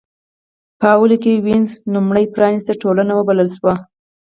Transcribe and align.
په 0.79 0.89
لومړیو 0.99 1.21
کې 1.23 1.43
وینز 1.45 1.69
لومړۍ 1.93 2.25
پرانېسته 2.35 2.73
ټولنه 2.81 3.11
وبلل 3.15 3.49
شوه. 3.57 3.73